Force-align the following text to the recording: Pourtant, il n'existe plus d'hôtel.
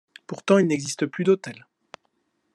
Pourtant, 0.25 0.57
il 0.57 0.65
n'existe 0.65 1.05
plus 1.05 1.23
d'hôtel. 1.23 1.63